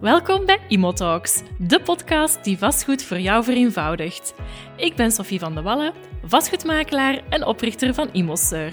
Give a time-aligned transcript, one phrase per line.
[0.00, 4.34] Welkom bij Imotalks, de podcast die vastgoed voor jou vereenvoudigt.
[4.76, 5.92] Ik ben Sophie van de Wallen,
[6.24, 8.72] vastgoedmakelaar en oprichter van Imosur.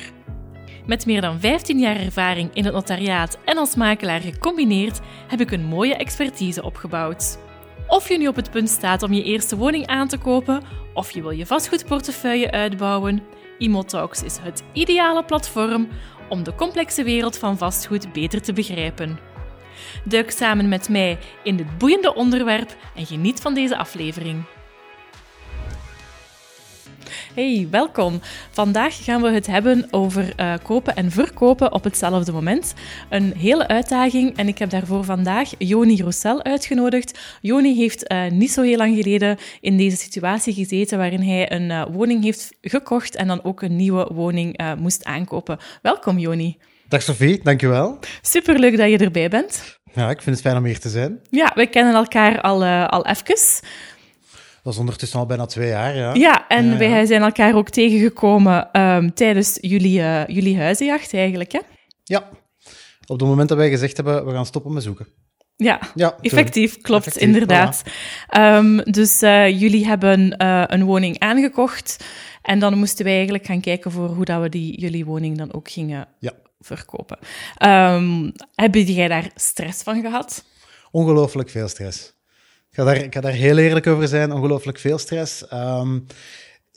[0.86, 5.52] Met meer dan 15 jaar ervaring in het notariaat en als makelaar gecombineerd heb ik
[5.52, 7.38] een mooie expertise opgebouwd.
[7.88, 10.64] Of je nu op het punt staat om je eerste woning aan te kopen,
[10.94, 13.24] of je wil je vastgoedportefeuille uitbouwen,
[13.58, 15.88] Imotalks is het ideale platform
[16.30, 19.25] om de complexe wereld van vastgoed beter te begrijpen.
[20.04, 24.44] Duik samen met mij in dit boeiende onderwerp en geniet van deze aflevering.
[27.34, 28.20] Hey, welkom.
[28.52, 32.74] Vandaag gaan we het hebben over uh, kopen en verkopen op hetzelfde moment.
[33.10, 37.20] Een hele uitdaging en ik heb daarvoor vandaag Joni Roussel uitgenodigd.
[37.42, 41.70] Joni heeft uh, niet zo heel lang geleden in deze situatie gezeten waarin hij een
[41.70, 45.58] uh, woning heeft gekocht en dan ook een nieuwe woning moest aankopen.
[45.82, 46.58] Welkom Joni.
[46.88, 48.00] Dag Sophie, dankjewel.
[48.22, 49.80] Superleuk dat je erbij bent.
[49.94, 51.20] Ja, ik vind het fijn om hier te zijn.
[51.30, 53.62] Ja, we kennen elkaar al, al even.
[54.64, 56.14] Dat is ondertussen al bijna twee jaar, ja.
[56.14, 61.52] Ja, en ja, wij zijn elkaar ook tegengekomen um, tijdens jullie, uh, jullie huizenjacht eigenlijk,
[61.52, 61.60] hè?
[62.04, 62.30] Ja,
[63.08, 65.08] op het moment dat wij gezegd hebben, we gaan stoppen met zoeken.
[65.56, 67.84] Ja, ja effectief, klopt, effectief, inderdaad.
[67.86, 68.40] Voilà.
[68.40, 72.06] Um, dus uh, jullie hebben uh, een woning aangekocht
[72.42, 75.54] en dan moesten wij eigenlijk gaan kijken voor hoe dat we die, jullie woning dan
[75.54, 76.32] ook gingen ja.
[76.66, 77.18] Verkopen.
[77.66, 80.44] Um, hebben jij daar stress van gehad?
[80.92, 82.14] Ongelooflijk veel stress.
[82.70, 84.32] Ik ga, daar, ik ga daar heel eerlijk over zijn.
[84.32, 85.44] Ongelooflijk veel stress.
[85.54, 86.06] Um,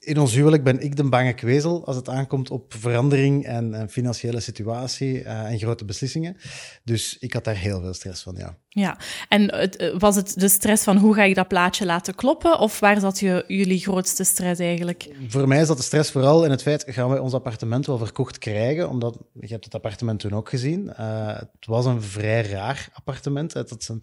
[0.09, 3.89] in ons huwelijk ben ik de bange kwezel als het aankomt op verandering en, en
[3.91, 6.37] financiële situatie uh, en grote beslissingen.
[6.85, 8.57] Dus ik had daar heel veel stress van, ja.
[8.69, 8.99] Ja,
[9.29, 12.59] en het, was het de stress van hoe ga ik dat plaatje laten kloppen?
[12.59, 15.09] Of waar zat je, jullie grootste stress eigenlijk?
[15.29, 17.99] Voor mij is dat de stress vooral in het feit, gaan wij ons appartement wel
[17.99, 18.89] verkocht krijgen?
[18.89, 20.93] Omdat, je hebt het appartement toen ook gezien.
[21.01, 23.53] Uh, het was een vrij raar appartement.
[23.53, 24.01] Het zijn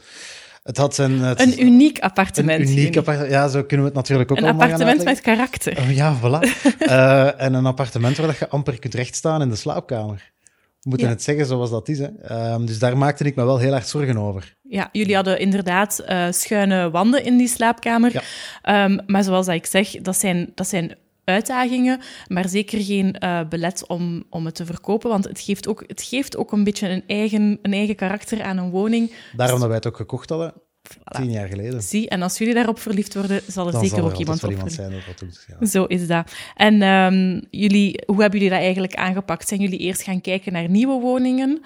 [0.66, 2.60] het had zijn, het, een uniek appartement.
[2.60, 5.78] Een uniek appartement, ja, zo kunnen we het natuurlijk ook Een appartement met karakter.
[5.78, 6.40] Oh, ja, voilà.
[6.80, 10.34] uh, en een appartement waar je amper kunt rechtstaan in de slaapkamer.
[10.80, 11.14] We moeten ja.
[11.14, 12.00] het zeggen zoals dat is.
[12.00, 12.54] Hè.
[12.54, 14.56] Um, dus daar maakte ik me wel heel erg zorgen over.
[14.62, 18.22] Ja, jullie hadden inderdaad uh, schuine wanden in die slaapkamer.
[18.62, 18.86] Ja.
[18.86, 23.88] Um, maar zoals ik zeg, dat zijn, dat zijn uitdagingen, maar zeker geen uh, belet
[23.88, 27.04] om, om het te verkopen, want het geeft ook, het geeft ook een beetje een
[27.08, 29.14] eigen, een eigen karakter aan een woning.
[29.36, 30.54] Daarom dat wij het ook gekocht hadden,
[30.94, 31.22] voilà.
[31.22, 31.82] tien jaar geleden.
[31.82, 34.44] Zie, en als jullie daarop verliefd worden, zal er Dan zeker zal er ook iemand
[34.44, 35.46] op iemand zijn dat dat doet.
[35.60, 35.66] Ja.
[35.66, 36.32] Zo is dat.
[36.56, 39.48] En um, jullie, hoe hebben jullie dat eigenlijk aangepakt?
[39.48, 41.62] Zijn jullie eerst gaan kijken naar nieuwe woningen?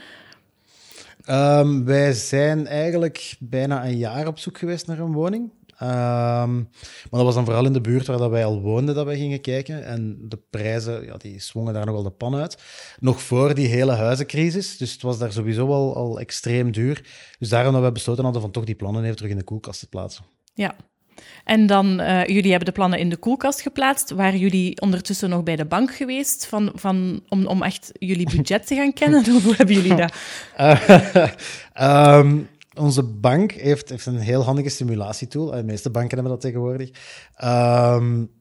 [1.30, 5.52] Um, wij zijn eigenlijk bijna een jaar op zoek geweest naar een woning.
[5.82, 6.70] Um,
[7.10, 9.18] maar dat was dan vooral in de buurt waar dat wij al woonden dat wij
[9.18, 9.86] gingen kijken.
[9.86, 12.58] En de prijzen, ja, die zwongen daar nogal de pan uit.
[13.00, 14.78] Nog voor die hele huizencrisis.
[14.78, 17.06] Dus het was daar sowieso al, al extreem duur.
[17.40, 19.80] Dus daarom dat we besloten hadden van toch die plannen even terug in de koelkast
[19.80, 20.26] te plaatsen.
[20.54, 20.76] Ja.
[21.44, 24.10] En dan, uh, jullie hebben de plannen in de koelkast geplaatst.
[24.10, 28.68] Waren jullie ondertussen nog bij de bank geweest van, van, om, om echt jullie budget
[28.68, 29.30] te gaan kennen?
[29.44, 30.14] Hoe hebben jullie dat?
[30.60, 32.48] Uh, um,
[32.80, 35.52] onze bank heeft, heeft een heel handige simulatietool.
[35.52, 36.90] De meeste banken hebben dat tegenwoordig.
[37.44, 38.32] Um,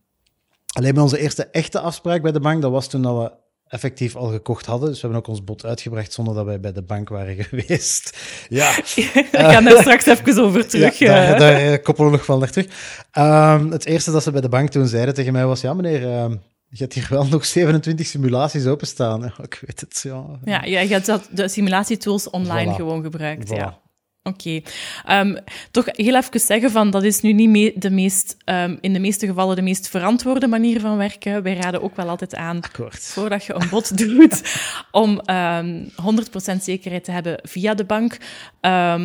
[0.73, 3.33] alleen bij onze eerste echte afspraak bij de bank, dat was toen dat we
[3.69, 4.89] effectief al gekocht hadden.
[4.89, 8.19] Dus we hebben ook ons bod uitgebracht zonder dat wij bij de bank waren geweest.
[8.49, 8.77] Ja.
[8.97, 10.99] Ik ga daar straks even over terug.
[10.99, 12.67] Ja, daar, daar koppelen we nog wel naar terug.
[13.13, 16.23] Um, het eerste dat ze bij de bank toen zeiden tegen mij was, ja meneer...
[16.23, 16.41] Um,
[16.71, 19.25] je hebt hier wel nog 27 simulaties openstaan.
[19.43, 20.25] Ik weet het, ja.
[20.45, 22.77] Ja, ja je hebt dat, de simulatietools online voilà.
[22.77, 23.57] gewoon gebruikt, Voilà.
[23.57, 23.81] ja.
[24.29, 24.61] Oké.
[25.05, 25.21] Okay.
[25.21, 25.39] Um,
[25.71, 28.99] toch heel even zeggen van, dat is nu niet me de meest, um, in de
[28.99, 31.43] meeste gevallen de meest verantwoorde manier van werken.
[31.43, 33.05] Wij raden ook wel altijd aan, Akkoord.
[33.05, 34.43] voordat je een bod doet,
[34.91, 35.91] om um,
[36.55, 38.17] 100% zekerheid te hebben via de bank.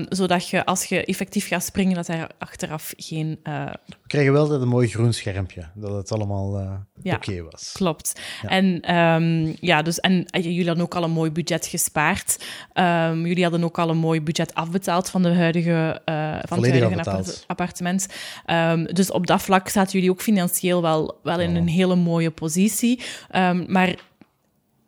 [0.09, 3.39] zodat je, als je effectief gaat springen, dat er achteraf geen...
[3.43, 3.65] Uh,
[4.13, 7.71] We krijgen wel een mooi groen schermpje, dat het allemaal uh, ja, oké okay was.
[7.73, 8.21] Klopt.
[8.41, 8.49] Ja.
[8.49, 12.43] En, ja, dus, en jullie hadden ook al een mooi budget gespaard.
[13.23, 16.99] jullie hadden ook al een mooi budget afbetaald van, de huidige, uh, van het huidige
[16.99, 18.07] appart appartement.
[18.45, 22.31] Um, dus op dat vlak zaten jullie ook financieel wel, wel in een hele mooie
[22.31, 23.01] positie.
[23.67, 23.95] Maar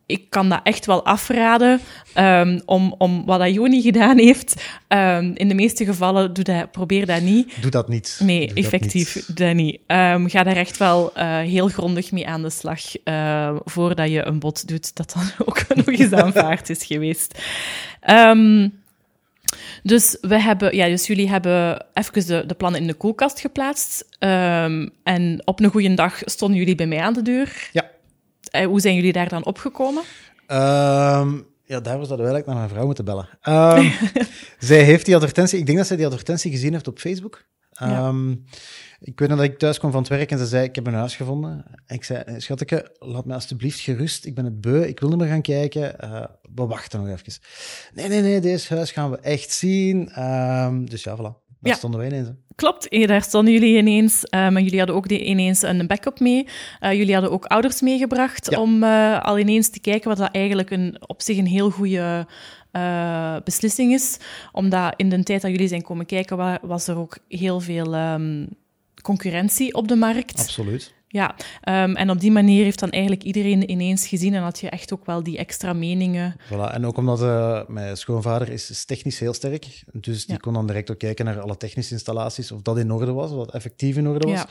[0.06, 1.80] ik kan dat echt wel afraden
[2.14, 4.64] um, om, om wat dat Joni gedaan heeft.
[4.88, 7.62] Um, in de meeste gevallen, doe dat, probeer dat niet.
[7.62, 8.20] Doe dat niet.
[8.22, 9.36] Nee, doe effectief, dat niet.
[9.36, 9.80] doe dat niet.
[9.86, 14.26] Um, ga daar echt wel uh, heel grondig mee aan de slag uh, voordat je
[14.26, 17.38] een bod doet dat dan ook nog eens aanvaard is geweest.
[19.82, 24.04] Dus, we hebben, ja, dus jullie hebben even de, de plannen in de koelkast geplaatst.
[24.18, 27.68] Um, en op een goede dag stonden jullie bij mij aan de deur.
[27.72, 27.94] Ja.
[28.54, 30.02] Uh, hoe zijn jullie daar dan opgekomen?
[30.48, 33.28] Um, Ja, daarvoor zouden wij eigenlijk naar mijn vrouw moeten bellen.
[33.40, 33.90] Ehm,
[34.58, 35.58] zij heeft die advertentie...
[35.58, 37.44] Ik denk dat zij die advertentie gezien heeft op Facebook.
[37.70, 37.86] Ja.
[37.86, 38.30] Ehm,
[39.00, 40.86] ik weet nog dat ik thuis kwam van het werk en ze zei, ik heb
[40.86, 41.64] een huis gevonden.
[41.86, 44.24] En ik zei, eh, schatje, laat me alsjeblieft gerust.
[44.24, 46.00] Ik ben het beu, ik wil niet meer gaan kijken.
[46.00, 47.40] Eh, we wachten nog even.
[47.94, 50.04] Nee, nee, nee, deze huis gaan we echt zien.
[50.84, 51.45] Dus ja, voilà.
[51.66, 51.78] Daar Ja.
[51.78, 52.26] stonden wij ineens.
[52.28, 52.34] hè.
[52.54, 54.24] Klopt, daar stonden jullie ineens.
[54.24, 56.46] eh, maar jullie hadden ook die- ineens een backup mee.
[56.80, 58.60] Eh, jullie hadden ook ouders meegebracht Ja.
[58.60, 62.26] om eh, al ineens te kijken wat dat eigenlijk een, op zich een heel goede
[63.44, 64.18] beslissing is.
[64.52, 67.94] Omdat in de tijd dat jullie zijn komen kijken, wa- was er ook heel veel
[67.94, 68.46] ehm,
[69.02, 70.38] concurrentie op de markt.
[70.38, 70.94] Absoluut.
[71.08, 74.70] Ja, ehm, en op die manier heeft dan eigenlijk iedereen ineens gezien en had je
[74.70, 76.36] echt ook wel die extra meningen.
[76.46, 76.72] Voilà.
[76.72, 79.84] En ook omdat eh, mijn schoonvader is, is technisch heel sterk.
[79.92, 83.12] Dus die kon dan direct ook kijken naar alle technische installaties, of dat in orde
[83.12, 84.44] was, of dat effectief in orde was.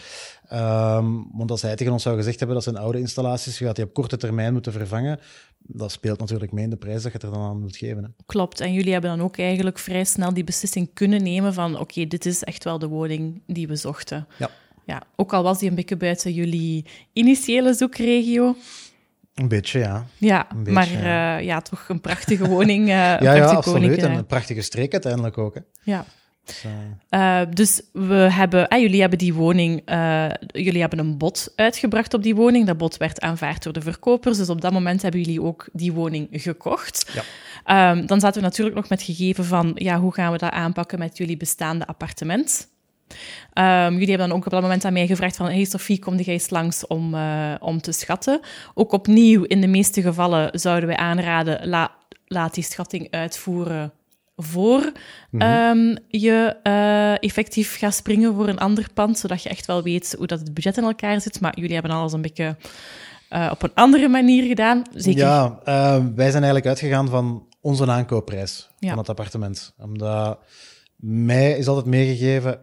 [0.49, 0.97] Ja.
[0.97, 3.75] Ehm, want als hij tegen ons zou gezegd hebben dat zijn oude installaties, je gaat
[3.75, 5.19] die op korte termijn moeten vervangen,
[5.57, 8.03] dat speelt natuurlijk mee in de prijs dat je er dan aan moet geven.
[8.03, 8.09] Hè.
[8.25, 12.07] Klopt, en jullie hebben dan ook eigenlijk vrij snel die beslissing kunnen nemen van oké,
[12.07, 14.27] dit is echt wel de woning die we zochten.
[14.37, 14.49] Ja.
[14.85, 18.55] Ja, ook al was die een beetje buiten jullie initiële zoekregio.
[19.35, 20.05] Een beetje, ja.
[20.17, 21.37] Ja, Een beetje, maar ja.
[21.37, 22.89] eh, ja, toch een prachtige woning.
[22.89, 23.97] eh, een Ja, ja, absoluut.
[23.97, 25.53] En een prachtige streek uiteindelijk ook.
[25.55, 25.61] Hè.
[25.83, 26.05] Ja.
[26.45, 26.63] Dus,
[27.09, 31.53] eh, Eh, dus we hebben, eh, jullie hebben die woning, eh, jullie hebben een bod
[31.55, 32.65] uitgebracht op die woning.
[32.67, 35.93] Dat bod werd aanvaard door de verkopers, dus op dat moment hebben jullie ook die
[35.93, 37.11] woning gekocht.
[37.13, 37.23] Ja.
[37.63, 40.99] Ehm, dan zaten we natuurlijk nog met gegeven van, ja, hoe gaan we dat aanpakken
[40.99, 42.67] met jullie bestaande appartement?
[43.53, 46.15] Ehm, jullie hebben dan ook op dat moment aan mij gevraagd van, hey Sophie, kom
[46.15, 48.39] jij eens langs om, eh, om te schatten?
[48.73, 53.91] Ook opnieuw, in de meeste gevallen zouden wij aanraden, la- laat die schatting uitvoeren
[54.37, 54.91] voor
[55.37, 60.15] ehm, je eh, effectief gaat springen voor een ander pand, zodat je echt wel weet
[60.17, 61.41] hoe dat het budget in elkaar zit.
[61.41, 62.55] Maar jullie hebben alles een beetje
[63.29, 64.81] eh, op een andere manier gedaan.
[64.93, 65.19] Zeker.
[65.21, 68.89] Ja, eh, wij zijn eigenlijk uitgegaan van onze aankoopprijs Ja.
[68.89, 69.73] van het appartement.
[69.77, 70.39] Omdat
[70.95, 72.59] mij is altijd meegegeven,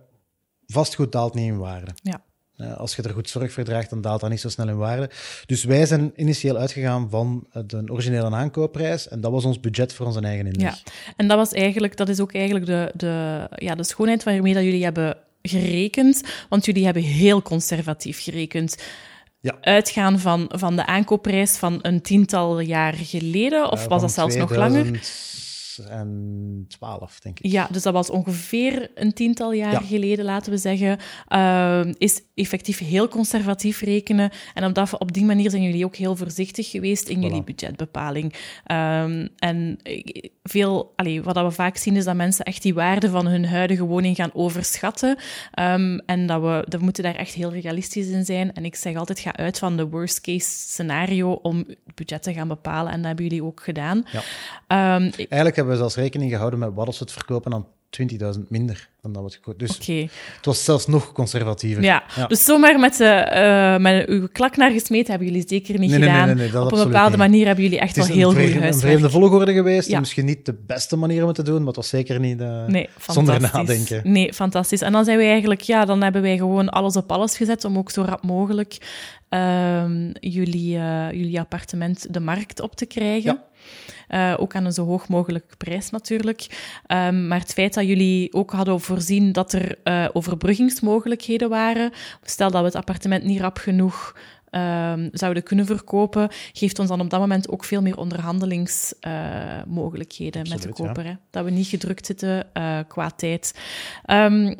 [0.73, 1.91] vastgoed daalt niet in waarde.
[2.03, 2.23] Ja.
[2.57, 4.77] Eh, als je er goed zorg voor draagt, dan daalt dat niet zo snel in
[4.77, 5.11] waarde.
[5.47, 9.95] Dus wij zijn initieel uitgegaan van eh, de originele aankoopprijs en dat was ons budget
[9.95, 10.77] voor onze eigen inleg.
[10.85, 14.55] Ja, en dat, was eigenlijk, dat is ook eigenlijk de, de, ja, de schoonheid waarmee
[14.55, 16.23] dat jullie hebben gerekend.
[16.49, 18.77] Want jullie hebben heel conservatief gerekend.
[19.41, 19.57] Ja.
[19.61, 24.37] Uitgaan van, van de aankoopprijs van een tiental jaar geleden, of Eh, was dat zelfs
[24.37, 25.01] nog langer?
[25.87, 27.51] 2012, denk ik.
[27.53, 29.81] Ja, dus dat was ongeveer een tiental jaar Ja.
[29.81, 30.99] geleden, laten we zeggen.
[31.29, 34.31] Ehm, is effectief heel conservatief rekenen.
[34.55, 38.35] En op, dat, op die manier zijn jullie ook heel voorzichtig geweest in jullie budgetbepaling.
[38.65, 40.03] Ehm, en eh,
[40.43, 43.45] veel, allee, wat dat we vaak zien, is dat mensen echt die waarde van hun
[43.47, 45.17] huidige woning gaan overschatten.
[45.53, 48.53] Ehm, en dat we, dat we moeten daar echt heel realistisch in zijn.
[48.53, 52.33] En ik zeg altijd, ga uit van de worst case scenario om het budget te
[52.33, 52.91] gaan bepalen.
[52.93, 54.05] En dat hebben jullie ook gedaan.
[54.13, 54.21] Ja.
[54.99, 57.67] Ik- Eigenlijk hebben we zelfs rekening gehouden met wat als we het verkopen dan
[58.37, 59.59] 20.000 minder dan dat we het gekocht.
[59.59, 59.87] Dus
[60.37, 61.83] het was zelfs nog conservatiever.
[61.83, 65.91] Ja, dus zomaar met, de, eh, met uw klak naar gesmeten hebben jullie zeker niet
[65.91, 66.37] Nee, gedaan.
[66.37, 67.19] nee, Op een bepaalde niet.
[67.19, 68.93] manier hebben jullie echt Het is wel heel een, goed vreemde, een huiswerk.
[68.93, 69.89] vreemde volgorde geweest.
[69.89, 69.99] Ja.
[69.99, 72.65] Misschien niet de beste manier om het te doen, maar het was zeker niet de...
[72.67, 74.01] Nee, zonder nadenken.
[74.13, 74.81] Nee, fantastisch.
[74.81, 77.79] En dan zijn we eigenlijk, ja, dan hebben wij gewoon alles op alles gezet om
[77.79, 78.79] ook zo rap mogelijk
[79.29, 83.33] ehm, jullie, eh, jullie appartement de markt op te krijgen.
[83.33, 83.45] Ja.
[84.13, 86.47] Eh, ook aan een zo hoog mogelijke prijs natuurlijk.
[86.87, 92.51] Ehm, maar het feit dat jullie ook hadden voorzien dat er eh, overbruggingsmogelijkheden waren, stel
[92.51, 94.17] dat we het appartement niet rap genoeg
[94.51, 100.63] ehm, zouden kunnen verkopen, geeft ons dan op dat moment ook veel meer onderhandelingsmogelijkheden met
[100.63, 100.75] de ja.
[100.75, 101.05] koper.
[101.05, 101.15] Hè?
[101.31, 103.59] Dat we niet gedrukt zitten eh, qua tijd.
[104.05, 104.55] Ehm,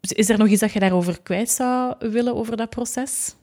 [0.00, 3.34] is er nog iets dat je daarover kwijt zou willen, over dat proces?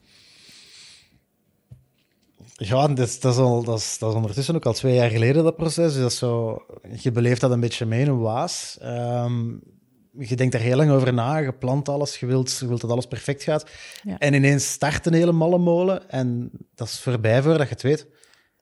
[2.56, 5.10] Ja, dat is, dat, is al, dat, is, dat is ondertussen ook al twee jaar
[5.10, 5.92] geleden, dat proces.
[5.92, 6.62] Dus dat is zo,
[7.00, 8.78] je beleeft dat een beetje mee in een waas.
[8.80, 9.48] Ehm,
[10.18, 12.90] je denkt er heel lang over na, je plant alles, je wilt, je wilt dat
[12.90, 13.70] alles perfect gaat.
[14.02, 14.18] Ja.
[14.18, 18.06] En ineens start een hele malle molen en dat is voorbij voordat je het weet.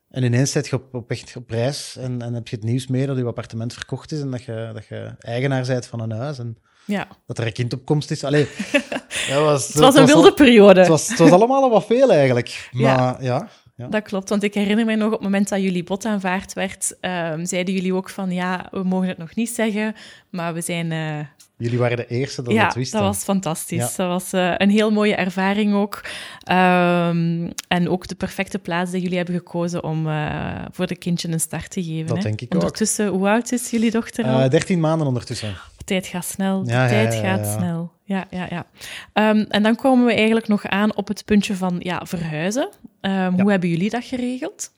[0.08, 2.86] En ineens zit je op, op, echt op reis en, en heb je het nieuws
[2.86, 6.10] mee dat je appartement verkocht is en dat je, dat je eigenaar bent van een
[6.10, 6.56] huis en
[6.86, 8.24] Ja, dat er een kind op komst is.
[8.24, 8.48] Allee,
[9.28, 10.80] dat was, het was een wilde periode.
[10.80, 12.68] Het was, het was allemaal wat veel eigenlijk.
[12.72, 13.48] Maar ja, ja.
[13.76, 16.96] Dat klopt, want ik herinner mij nog op het moment dat jullie bod aanvaard werd,
[17.00, 19.94] ehm, zeiden jullie ook van ja, we mogen het nog niet zeggen,
[20.30, 20.92] maar we zijn...
[20.92, 21.18] eh,
[21.56, 22.98] Jullie waren de eerste dat ja, het wisten.
[22.98, 23.78] dat was fantastisch.
[23.96, 24.04] Ja.
[24.04, 26.00] Dat was eh, een heel mooie ervaring ook.
[26.40, 31.28] Ehm, en ook de perfecte plaats die jullie hebben gekozen om eh, voor de kindje
[31.28, 32.06] een start te geven.
[32.06, 32.22] Dat hè.
[32.22, 32.60] denk ik ook.
[32.60, 34.40] Ondertussen, hoe oud is jullie dochter al?
[34.40, 35.54] Eh, 13 maanden ondertussen.
[35.76, 36.62] De tijd gaat snel.
[36.64, 37.52] De Ja, ja, tijd ja, ja, gaat ja.
[37.58, 37.92] snel.
[38.04, 38.66] Ja, ja, ja.
[39.12, 42.68] Ehm, en dan komen we eigenlijk nog aan op het puntje van ja, verhuizen.
[43.02, 44.70] Ehm, Hoe hebben jullie dat geregeld?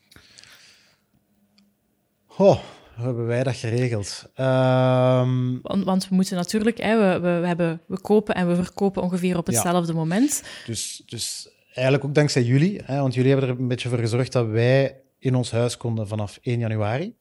[2.37, 2.59] Oh,
[2.97, 4.31] hoe hebben wij dat geregeld?
[4.35, 8.54] Ehm, Want, want we moeten natuurlijk, hè, we, we, we hebben, we kopen en we
[8.54, 9.52] verkopen ongeveer op Ja.
[9.52, 10.43] hetzelfde moment.
[10.66, 14.33] dus, dus eigenlijk ook dankzij jullie, hè, want jullie hebben er een beetje voor gezorgd
[14.33, 17.14] dat wij in ons huis konden vanaf 1 januari.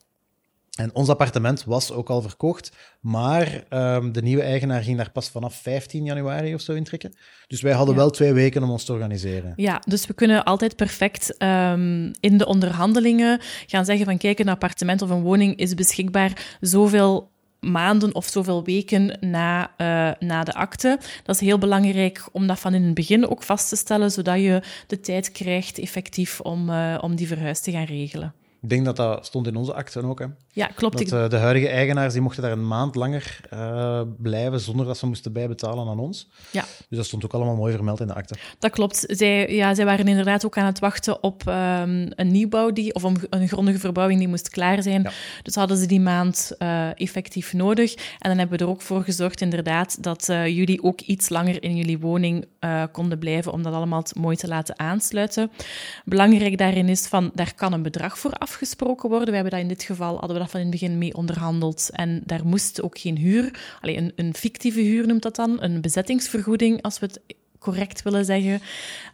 [0.73, 5.29] En ons appartement was ook al verkocht, maar ehm, de nieuwe eigenaar ging daar pas
[5.29, 7.13] vanaf 15 januari of zo intrekken.
[7.47, 7.99] Dus wij hadden Ja.
[8.01, 9.53] wel twee weken om ons te organiseren.
[9.55, 14.49] Ja, dus we kunnen altijd perfect ehm, in de onderhandelingen gaan zeggen van kijk, een
[14.49, 20.53] appartement of een woning is beschikbaar zoveel maanden of zoveel weken na, eh, na de
[20.53, 20.97] akte.
[21.23, 24.39] Dat is heel belangrijk om dat van in het begin ook vast te stellen, zodat
[24.39, 28.33] je de tijd krijgt effectief om, eh, om die verhuis te gaan regelen.
[28.63, 30.19] Ik denk dat dat stond in onze akten ook.
[30.19, 30.25] Hè.
[30.51, 30.97] Ja, klopt.
[30.97, 34.97] Dat eh, de huidige eigenaars die mochten daar een maand langer eh, blijven zonder dat
[34.97, 36.29] ze moesten bijbetalen aan ons.
[36.51, 36.61] Ja.
[36.61, 38.35] Dus dat stond ook allemaal mooi vermeld in de akte.
[38.59, 39.03] Dat klopt.
[39.07, 43.03] Zij, ja, zij waren inderdaad ook aan het wachten op ehm, een nieuwbouw die, of
[43.03, 45.01] om een grondige verbouwing die moest klaar zijn.
[45.01, 45.11] Ja.
[45.41, 47.93] Dus hadden ze die maand eh, effectief nodig.
[47.93, 51.75] En dan hebben we er ook voor gezorgd, inderdaad, dat jullie ook iets langer in
[51.75, 52.47] jullie woning
[52.91, 55.51] konden blijven om dat allemaal mooi te laten aansluiten.
[56.05, 59.27] Belangrijk daarin is van, daar kan een bedrag voor afgesproken worden.
[59.27, 61.89] We hebben dat in dit geval, hadden we dat van in het begin mee onderhandeld.
[61.91, 65.81] En daar moest ook geen huur, alleen een, een fictieve huur noemt dat dan, een
[65.81, 67.21] bezettingsvergoeding, als we het
[67.59, 68.61] correct willen zeggen,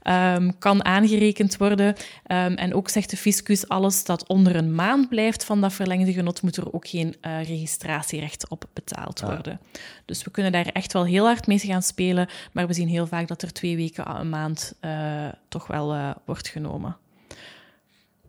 [0.01, 1.95] ehm, kan aangerekend worden.
[2.25, 6.13] Ehm, en ook zegt de fiscus, alles dat onder een maand blijft van dat verlengde
[6.13, 9.29] genot, moet er ook geen eh, registratierecht op betaald Ah.
[9.29, 9.59] worden.
[10.05, 13.07] Dus we kunnen daar echt wel heel hard mee gaan spelen, maar we zien heel
[13.07, 16.97] vaak dat er twee weken een maand eh, toch wel eh, wordt genomen.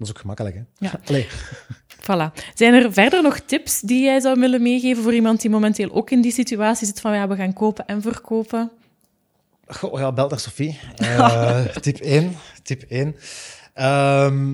[0.00, 0.62] Dat is ook gemakkelijk, hè?
[0.86, 1.00] Ja.
[1.04, 1.26] Allee.
[2.06, 2.32] Voilà.
[2.54, 6.10] Zijn er verder nog tips die jij zou willen meegeven voor iemand die momenteel ook
[6.10, 8.70] in die situatie zit van ja, we gaan kopen en verkopen?
[9.66, 10.78] Goh, ja, belt naar Sophie.
[10.96, 12.32] Eh, tip 1.
[12.62, 13.16] Tip 1.
[13.74, 14.50] Ehm,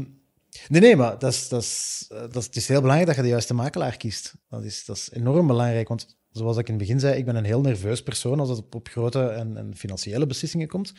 [0.69, 3.17] nee, nee, maar dat is, dat is, eh, dat is, het is heel belangrijk dat
[3.17, 4.35] je de juiste makelaar kiest.
[4.49, 7.37] Dat is, dat is enorm belangrijk, want zoals ik in het begin zei, ik ben
[7.37, 10.93] een heel nerveus persoon als het op, op grote en, en financiële beslissingen komt.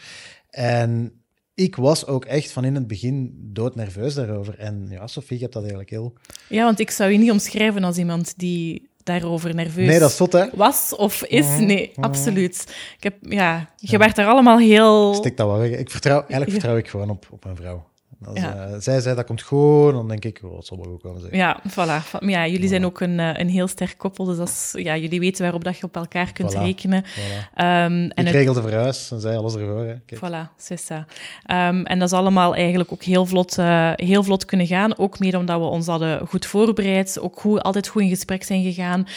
[0.50, 1.22] En
[1.58, 4.60] ik was ook echt van in het begin doodnerveus daarover.
[4.60, 6.14] En ja, Sophie, je hebt dat eigenlijk heel...
[6.50, 10.32] Ja, want ik zou je niet omschrijven als iemand die daarover nerveus Nee, dat is
[10.32, 10.46] hè?
[10.54, 11.46] was of is.
[11.46, 12.04] Mhm, Nee, mhm.
[12.04, 12.76] absoluut.
[12.98, 15.14] Ik heb, ja, je werd daar allemaal heel...
[15.14, 15.72] Stik dat wel weg.
[15.80, 16.54] Ik vertrouw, eigenlijk Ja.
[16.54, 17.86] vertrouw ik gewoon op, op mijn vrouw.
[18.26, 18.56] Als Ja.
[18.56, 21.22] eh, zij zei dat komt goed, dan denk ik, oh, het zal wel goed komen.
[21.22, 21.32] Zeg.
[21.32, 22.20] Ja, voilà.
[22.20, 25.20] Ja, jullie zijn ook een, eh, een heel sterk koppel, dus dat is, ja, jullie
[25.20, 26.60] weten waarop dat je op elkaar kunt Voilà.
[26.60, 27.04] rekenen.
[27.06, 27.54] Voilà.
[27.54, 29.86] Ehm, en ik het- regel de verhuis en zij alles ervoor.
[29.86, 29.96] Hè.
[30.06, 30.22] Kijk.
[30.26, 31.06] Voilà, c'est ça.
[31.46, 34.98] Ehm, en dat is allemaal eigenlijk ook heel vlot, eh, heel vlot kunnen gaan.
[34.98, 38.64] Ook mede omdat we ons hadden goed voorbereid, ook goed, altijd goed in gesprek zijn
[38.74, 39.08] gegaan.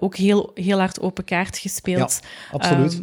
[0.00, 2.20] Ook heel, heel hard open kaart gespeeld.
[2.52, 2.92] Absoluut.
[2.92, 3.02] Ehm,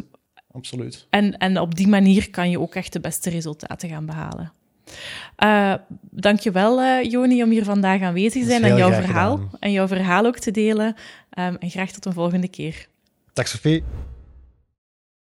[0.52, 1.06] Absoluut.
[1.10, 4.52] En, en op die manier kan je ook echt de beste resultaten gaan behalen.
[5.36, 5.74] Eh
[6.10, 9.50] dankjewel, eh Joni, om hier vandaag aanwezig te zijn en jouw verhaal, gedaan.
[9.60, 10.94] en jouw verhaal ook te delen.
[11.30, 12.86] Ehm, en graag tot een volgende keer.
[13.32, 13.82] Dag Sophie.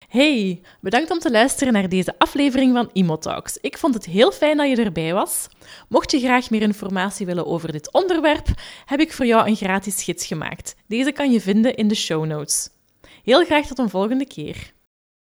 [0.09, 3.59] Hey, bedankt om te luisteren naar deze aflevering van Imotalks.
[3.61, 5.49] Ik vond het heel fijn dat je erbij was.
[5.89, 8.47] Mocht je graag meer informatie willen over dit onderwerp,
[8.85, 10.75] heb ik voor jou een gratis gids gemaakt.
[10.87, 12.69] Deze kan je vinden in de show notes.
[13.25, 14.73] Heel graag tot een volgende keer.